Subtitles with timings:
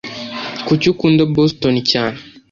[0.65, 2.17] Kuki ukunda Boston cyane?